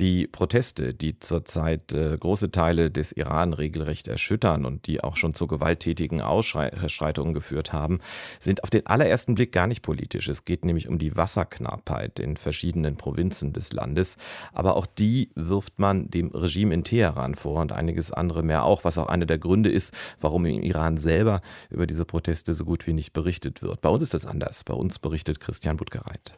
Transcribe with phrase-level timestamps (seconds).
[0.00, 5.34] die Proteste, die zurzeit äh, große Teile des Iran regelrecht erschüttern und die auch schon
[5.34, 8.00] zu gewalttätigen Ausschreitungen geführt haben,
[8.38, 10.28] sind auf den allerersten Blick gar nicht politisch.
[10.28, 14.16] Es geht nämlich um die Wasserknappheit in verschiedenen Provinzen des Landes.
[14.52, 18.84] Aber auch die wirft man dem Regime in Teheran vor und einiges andere mehr auch,
[18.84, 21.40] was auch einer der Gründe ist, warum im Iran selber
[21.70, 23.80] über diese Proteste so gut wie nicht berichtet wird.
[23.80, 24.62] Bei uns ist das anders.
[24.64, 26.34] Bei uns berichtet Christian Budgereit.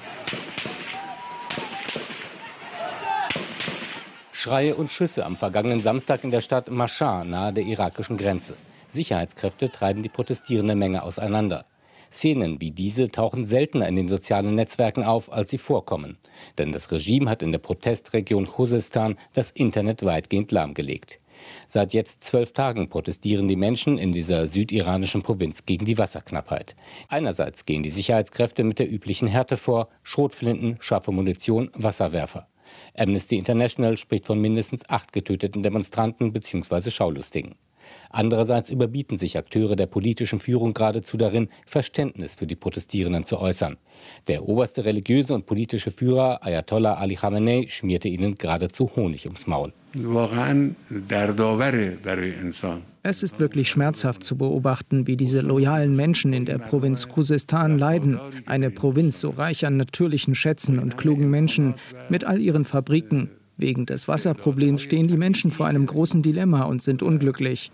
[4.40, 8.54] Schreie und Schüsse am vergangenen Samstag in der Stadt Mashhad nahe der irakischen Grenze.
[8.88, 11.64] Sicherheitskräfte treiben die protestierende Menge auseinander.
[12.12, 16.18] Szenen wie diese tauchen seltener in den sozialen Netzwerken auf, als sie vorkommen.
[16.56, 21.18] Denn das Regime hat in der Protestregion Khuzestan das Internet weitgehend lahmgelegt.
[21.66, 26.76] Seit jetzt zwölf Tagen protestieren die Menschen in dieser südiranischen Provinz gegen die Wasserknappheit.
[27.08, 32.46] Einerseits gehen die Sicherheitskräfte mit der üblichen Härte vor, Schrotflinten, scharfe Munition, Wasserwerfer.
[32.96, 36.90] Amnesty International spricht von mindestens acht getöteten Demonstranten bzw.
[36.90, 37.54] Schaulustigen.
[38.10, 43.76] Andererseits überbieten sich Akteure der politischen Führung geradezu darin, Verständnis für die Protestierenden zu äußern.
[44.28, 49.72] Der oberste religiöse und politische Führer Ayatollah Ali Khamenei schmierte ihnen geradezu Honig ums Maul.
[53.02, 58.20] Es ist wirklich schmerzhaft zu beobachten, wie diese loyalen Menschen in der Provinz Khuzestan leiden.
[58.44, 61.74] Eine Provinz so reich an natürlichen Schätzen und klugen Menschen,
[62.10, 66.80] mit all ihren Fabriken, Wegen des Wasserproblems stehen die Menschen vor einem großen Dilemma und
[66.80, 67.72] sind unglücklich.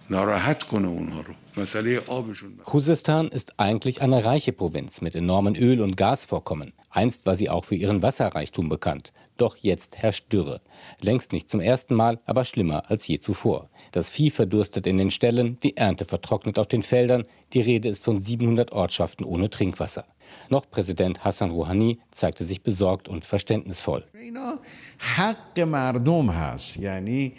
[2.65, 6.73] Khuzestan ist eigentlich eine reiche Provinz mit enormen Öl- und Gasvorkommen.
[6.89, 9.13] Einst war sie auch für ihren Wasserreichtum bekannt.
[9.37, 10.63] Doch jetzt herrscht Dürre.
[11.01, 13.69] Längst nicht zum ersten Mal, aber schlimmer als je zuvor.
[13.93, 17.25] Das Vieh verdurstet in den Ställen, die Ernte vertrocknet auf den Feldern.
[17.53, 20.07] Die Rede ist von 700 Ortschaften ohne Trinkwasser.
[20.49, 24.05] Noch Präsident Hassan Rouhani zeigte sich besorgt und verständnisvoll.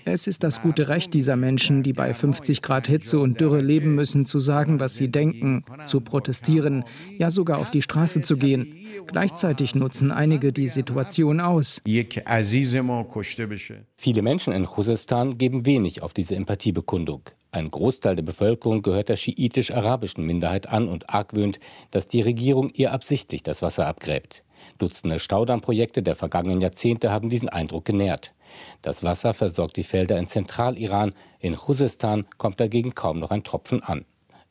[0.06, 3.96] Es ist das gute Recht dieser Menschen, die bei 50 Grad Hitze und Dürre leben
[3.96, 6.84] müssen, zu sagen, was sie denken, zu protestieren,
[7.18, 8.68] ja sogar auf die Straße zu gehen.
[9.08, 11.82] Gleichzeitig nutzen einige die Situation aus.
[13.98, 17.22] Viele Menschen in Khuzestan geben wenig auf diese Empathiebekundung.
[17.56, 22.92] Ein Großteil der Bevölkerung gehört der schiitisch-arabischen Minderheit an und argwöhnt, dass die Regierung ihr
[22.92, 24.44] absichtlich das Wasser abgräbt.
[24.78, 28.34] Dutzende Staudammprojekte der vergangenen Jahrzehnte haben diesen Eindruck genährt.
[28.82, 33.82] Das Wasser versorgt die Felder in Zentraliran, in Khuzestan kommt dagegen kaum noch ein Tropfen
[33.82, 34.04] an.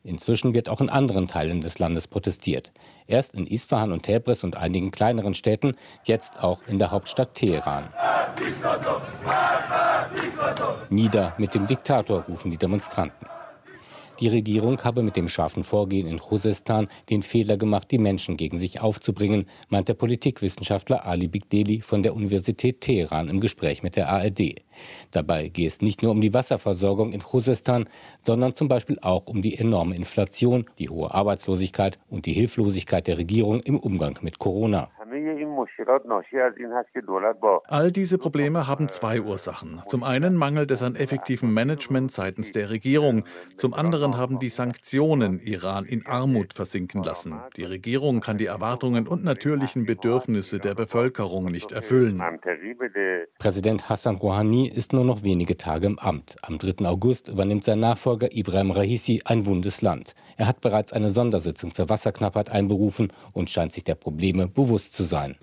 [0.05, 2.71] Inzwischen wird auch in anderen Teilen des Landes protestiert.
[3.07, 7.89] Erst in Isfahan und Tebris und einigen kleineren Städten, jetzt auch in der Hauptstadt Teheran.
[10.89, 13.27] Nieder mit dem Diktator rufen die Demonstranten.
[14.21, 18.57] Die Regierung habe mit dem scharfen Vorgehen in Khuzestan den Fehler gemacht, die Menschen gegen
[18.57, 24.07] sich aufzubringen, meint der Politikwissenschaftler Ali Bigdeli von der Universität Teheran im Gespräch mit der
[24.07, 24.61] ARD.
[25.11, 27.89] Dabei gehe es nicht nur um die Wasserversorgung in Khuzestan,
[28.21, 33.17] sondern zum Beispiel auch um die enorme Inflation, die hohe Arbeitslosigkeit und die Hilflosigkeit der
[33.17, 34.91] Regierung im Umgang mit Corona.
[37.67, 39.81] All diese Probleme haben zwei Ursachen.
[39.87, 43.23] Zum einen mangelt es an effektivem Management seitens der Regierung.
[43.55, 47.39] Zum anderen haben die Sanktionen Iran in Armut versinken lassen.
[47.57, 52.21] Die Regierung kann die Erwartungen und natürlichen Bedürfnisse der Bevölkerung nicht erfüllen.
[53.39, 56.35] Präsident Hassan Rouhani ist nur noch wenige Tage im Amt.
[56.41, 56.85] Am 3.
[56.85, 60.15] August übernimmt sein Nachfolger Ibrahim Raisi ein wundes Land.
[60.37, 65.03] Er hat bereits eine Sondersitzung zur Wasserknappheit einberufen und scheint sich der Probleme bewusst zu
[65.03, 65.37] sein.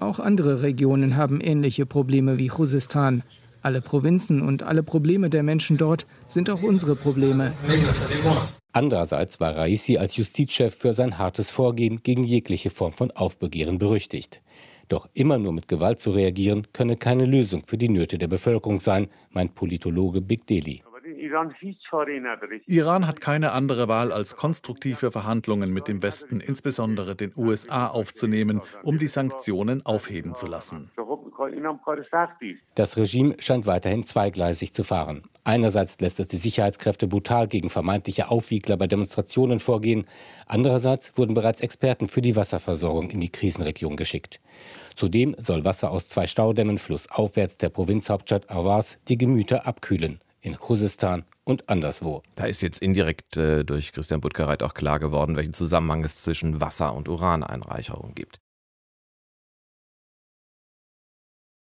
[0.00, 3.22] Auch andere Regionen haben ähnliche Probleme wie Khuzestan.
[3.62, 7.52] Alle Provinzen und alle Probleme der Menschen dort sind auch unsere Probleme.
[8.72, 14.40] Andererseits war Raisi als Justizchef für sein hartes Vorgehen gegen jegliche Form von Aufbegehren berüchtigt.
[14.88, 18.80] Doch immer nur mit Gewalt zu reagieren, könne keine Lösung für die Nöte der Bevölkerung
[18.80, 20.82] sein, meint Politologe Big Deli.
[22.66, 28.60] Iran hat keine andere Wahl, als konstruktive Verhandlungen mit dem Westen, insbesondere den USA, aufzunehmen,
[28.82, 30.90] um die Sanktionen aufheben zu lassen.
[32.74, 35.22] Das Regime scheint weiterhin zweigleisig zu fahren.
[35.44, 40.06] Einerseits lässt es die Sicherheitskräfte brutal gegen vermeintliche Aufwiegler bei Demonstrationen vorgehen.
[40.46, 44.40] Andererseits wurden bereits Experten für die Wasserversorgung in die Krisenregion geschickt.
[44.94, 51.24] Zudem soll Wasser aus zwei Staudämmen flussaufwärts der Provinzhauptstadt Awas die Gemüter abkühlen in Khuzestan
[51.44, 52.22] und anderswo.
[52.34, 56.60] Da ist jetzt indirekt äh, durch Christian Buttgereit auch klar geworden, welchen Zusammenhang es zwischen
[56.60, 58.40] Wasser und Uraneinreicherung gibt.